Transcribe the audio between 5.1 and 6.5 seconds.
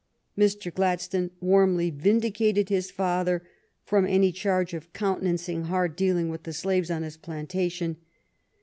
nancing hard dealing with